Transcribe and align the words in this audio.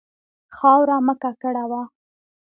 خاوره 0.55 0.97
مه 1.05 1.13
ککړوه. 1.21 1.83